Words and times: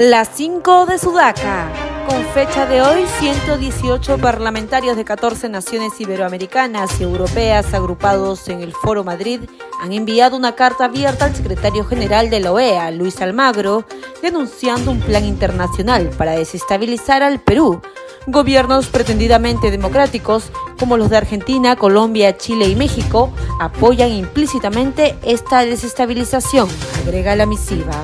Las 0.00 0.30
5 0.34 0.86
de 0.86 0.96
Sudaca. 0.96 1.68
Con 2.08 2.24
fecha 2.32 2.64
de 2.64 2.80
hoy, 2.80 3.04
118 3.18 4.16
parlamentarios 4.16 4.96
de 4.96 5.04
14 5.04 5.50
naciones 5.50 6.00
iberoamericanas 6.00 6.98
y 6.98 7.02
europeas 7.02 7.74
agrupados 7.74 8.48
en 8.48 8.62
el 8.62 8.72
Foro 8.72 9.04
Madrid 9.04 9.42
han 9.82 9.92
enviado 9.92 10.38
una 10.38 10.54
carta 10.54 10.86
abierta 10.86 11.26
al 11.26 11.36
secretario 11.36 11.84
general 11.84 12.30
de 12.30 12.40
la 12.40 12.50
OEA, 12.50 12.90
Luis 12.92 13.20
Almagro, 13.20 13.84
denunciando 14.22 14.90
un 14.90 15.00
plan 15.00 15.26
internacional 15.26 16.08
para 16.16 16.32
desestabilizar 16.32 17.22
al 17.22 17.38
Perú. 17.38 17.82
Gobiernos 18.26 18.86
pretendidamente 18.86 19.70
democráticos, 19.70 20.50
como 20.78 20.96
los 20.96 21.10
de 21.10 21.18
Argentina, 21.18 21.76
Colombia, 21.76 22.38
Chile 22.38 22.68
y 22.68 22.74
México, 22.74 23.34
apoyan 23.60 24.08
implícitamente 24.08 25.18
esta 25.22 25.60
desestabilización, 25.60 26.70
agrega 27.04 27.36
la 27.36 27.44
misiva. 27.44 28.02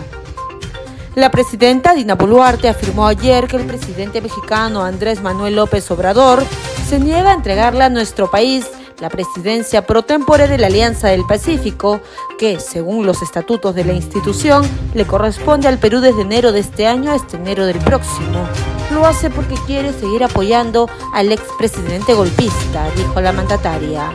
La 1.16 1.30
presidenta 1.30 1.94
Dina 1.94 2.14
Boluarte 2.14 2.68
afirmó 2.68 3.06
ayer 3.06 3.46
que 3.46 3.56
el 3.56 3.64
presidente 3.64 4.20
mexicano 4.20 4.82
Andrés 4.82 5.22
Manuel 5.22 5.56
López 5.56 5.90
Obrador 5.90 6.44
se 6.86 7.00
niega 7.00 7.30
a 7.30 7.34
entregarle 7.34 7.84
a 7.84 7.88
nuestro 7.88 8.30
país 8.30 8.66
la 9.00 9.08
presidencia 9.08 9.86
pro 9.86 10.02
tempore 10.02 10.46
de 10.46 10.58
la 10.58 10.66
Alianza 10.66 11.08
del 11.08 11.24
Pacífico, 11.24 12.02
que, 12.38 12.60
según 12.60 13.06
los 13.06 13.22
estatutos 13.22 13.74
de 13.74 13.86
la 13.86 13.94
institución, 13.94 14.68
le 14.92 15.06
corresponde 15.06 15.68
al 15.68 15.78
Perú 15.78 16.00
desde 16.00 16.20
enero 16.20 16.52
de 16.52 16.60
este 16.60 16.86
año 16.86 17.12
hasta 17.12 17.38
enero 17.38 17.64
del 17.64 17.78
próximo. 17.78 18.46
Lo 18.92 19.06
hace 19.06 19.30
porque 19.30 19.54
quiere 19.66 19.94
seguir 19.94 20.22
apoyando 20.22 20.86
al 21.14 21.32
expresidente 21.32 22.12
golpista, 22.12 22.90
dijo 22.94 23.22
la 23.22 23.32
mandataria. 23.32 24.10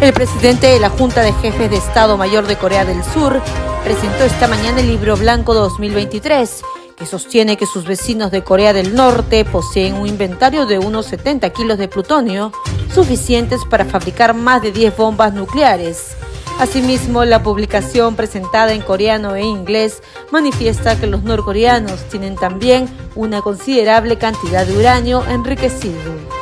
El 0.00 0.12
presidente 0.12 0.68
de 0.68 0.78
la 0.78 0.90
Junta 0.90 1.22
de 1.22 1.32
Jefes 1.32 1.70
de 1.70 1.76
Estado 1.76 2.16
Mayor 2.16 2.46
de 2.46 2.56
Corea 2.56 2.84
del 2.84 3.02
Sur 3.02 3.42
presentó 3.82 4.22
esta 4.22 4.46
mañana 4.46 4.78
el 4.78 4.86
libro 4.86 5.16
blanco 5.16 5.54
2023, 5.54 6.62
que 6.96 7.04
sostiene 7.04 7.56
que 7.56 7.66
sus 7.66 7.84
vecinos 7.84 8.30
de 8.30 8.44
Corea 8.44 8.72
del 8.72 8.94
Norte 8.94 9.44
poseen 9.44 9.94
un 9.94 10.06
inventario 10.06 10.66
de 10.66 10.78
unos 10.78 11.06
70 11.06 11.50
kilos 11.50 11.78
de 11.78 11.88
plutonio, 11.88 12.52
suficientes 12.94 13.62
para 13.68 13.86
fabricar 13.86 14.34
más 14.34 14.62
de 14.62 14.70
10 14.70 14.96
bombas 14.96 15.34
nucleares. 15.34 16.16
Asimismo, 16.60 17.24
la 17.24 17.42
publicación 17.42 18.14
presentada 18.14 18.74
en 18.74 18.82
coreano 18.82 19.34
e 19.34 19.42
inglés 19.42 20.04
manifiesta 20.30 20.98
que 20.98 21.08
los 21.08 21.24
norcoreanos 21.24 22.04
tienen 22.04 22.36
también 22.36 22.88
una 23.16 23.42
considerable 23.42 24.16
cantidad 24.16 24.64
de 24.64 24.78
uranio 24.78 25.24
enriquecido. 25.26 26.37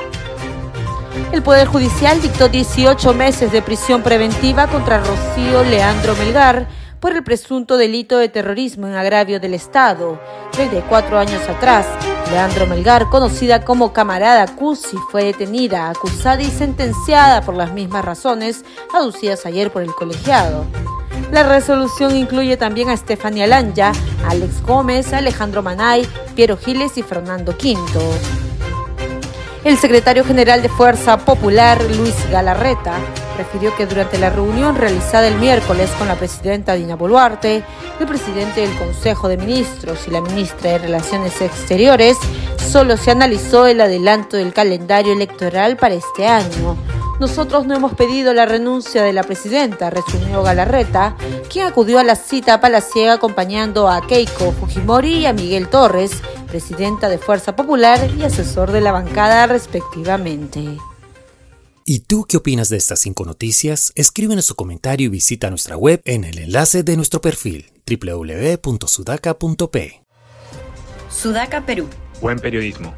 El 1.32 1.42
Poder 1.42 1.66
Judicial 1.66 2.20
dictó 2.20 2.48
18 2.48 3.14
meses 3.14 3.52
de 3.52 3.62
prisión 3.62 4.02
preventiva 4.02 4.66
contra 4.66 4.98
Rocío 4.98 5.64
Leandro 5.64 6.14
Melgar, 6.16 6.68
por 7.00 7.14
el 7.14 7.22
presunto 7.22 7.76
delito 7.76 8.18
de 8.18 8.28
terrorismo 8.28 8.86
en 8.86 8.94
agravio 8.94 9.38
del 9.38 9.54
Estado. 9.54 10.20
34 10.52 11.18
años 11.18 11.48
atrás, 11.48 11.86
Leandro 12.30 12.66
Melgar, 12.66 13.08
conocida 13.10 13.64
como 13.64 13.92
Camarada 13.92 14.46
Cusi, 14.46 14.96
fue 15.10 15.24
detenida, 15.24 15.90
acusada 15.90 16.42
y 16.42 16.50
sentenciada 16.50 17.42
por 17.42 17.54
las 17.54 17.72
mismas 17.72 18.04
razones 18.04 18.64
aducidas 18.92 19.46
ayer 19.46 19.70
por 19.70 19.82
el 19.82 19.94
colegiado. 19.94 20.64
La 21.30 21.42
resolución 21.42 22.16
incluye 22.16 22.56
también 22.56 22.88
a 22.88 22.94
Estefania 22.94 23.46
Lanja, 23.46 23.92
Alex 24.26 24.62
Gómez, 24.62 25.12
Alejandro 25.12 25.62
Manay, 25.62 26.06
Piero 26.34 26.56
Giles 26.56 26.96
y 26.98 27.02
Fernando 27.02 27.56
Quinto. 27.56 28.00
El 29.66 29.76
secretario 29.78 30.24
general 30.24 30.62
de 30.62 30.68
Fuerza 30.68 31.18
Popular, 31.18 31.82
Luis 31.96 32.14
Galarreta, 32.30 33.00
refirió 33.36 33.74
que 33.74 33.86
durante 33.86 34.16
la 34.16 34.30
reunión 34.30 34.76
realizada 34.76 35.26
el 35.26 35.40
miércoles 35.40 35.90
con 35.98 36.06
la 36.06 36.14
presidenta 36.14 36.74
Dina 36.74 36.94
Boluarte, 36.94 37.64
el 37.98 38.06
presidente 38.06 38.60
del 38.60 38.78
Consejo 38.78 39.26
de 39.26 39.36
Ministros 39.36 40.06
y 40.06 40.12
la 40.12 40.20
ministra 40.20 40.70
de 40.70 40.78
Relaciones 40.78 41.40
Exteriores, 41.40 42.16
solo 42.70 42.96
se 42.96 43.10
analizó 43.10 43.66
el 43.66 43.80
adelanto 43.80 44.36
del 44.36 44.52
calendario 44.52 45.12
electoral 45.12 45.76
para 45.76 45.96
este 45.96 46.28
año. 46.28 46.76
Nosotros 47.18 47.66
no 47.66 47.74
hemos 47.74 47.94
pedido 47.94 48.32
la 48.34 48.46
renuncia 48.46 49.02
de 49.02 49.12
la 49.12 49.24
presidenta, 49.24 49.90
resumió 49.90 50.44
Galarreta, 50.44 51.16
quien 51.50 51.66
acudió 51.66 51.98
a 51.98 52.04
la 52.04 52.14
cita 52.14 52.60
palaciega 52.60 53.14
acompañando 53.14 53.88
a 53.88 54.06
Keiko 54.06 54.52
Fujimori 54.52 55.14
y 55.14 55.26
a 55.26 55.32
Miguel 55.32 55.66
Torres, 55.66 56.22
presidenta 56.46 57.08
de 57.08 57.18
Fuerza 57.18 57.56
Popular 57.56 58.10
y 58.16 58.22
asesor 58.24 58.70
de 58.72 58.80
la 58.80 58.92
bancada 58.92 59.46
respectivamente. 59.46 60.78
¿Y 61.84 61.98
tú 62.00 62.24
qué 62.28 62.38
opinas 62.38 62.68
de 62.68 62.78
estas 62.78 62.98
cinco 63.00 63.24
noticias? 63.24 63.92
Escríbenos 63.94 64.46
su 64.46 64.56
comentario 64.56 65.06
y 65.06 65.10
visita 65.10 65.50
nuestra 65.50 65.76
web 65.76 66.02
en 66.04 66.24
el 66.24 66.38
enlace 66.38 66.82
de 66.82 66.96
nuestro 66.96 67.20
perfil 67.20 67.70
www.sudaca.p. 67.86 70.02
Sudaca 71.08 71.64
Perú. 71.64 71.88
Buen 72.20 72.40
periodismo. 72.40 72.92